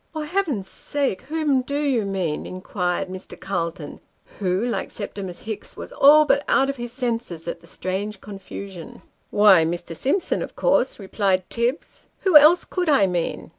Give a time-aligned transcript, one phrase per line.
[0.13, 3.39] "For Heaven's sake, whom do you mean?" inquired Mr.
[3.39, 3.99] Calton,
[4.39, 9.03] who, like Septimus Hicks, was all but out of his senses at the strange confusion."
[9.29, 9.95] Why Mr.
[9.95, 13.49] Simpson, of course," replied Tibbs;" who else could I mean